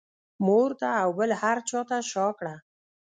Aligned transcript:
مور 0.45 0.69
ته 0.79 0.89
او 1.03 1.09
بل 1.19 1.31
هر 1.41 1.57
چا 1.69 1.81
ته 1.89 1.97
شا 2.11 2.27
کړه. 2.39 2.55